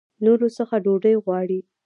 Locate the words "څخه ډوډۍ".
0.57-1.15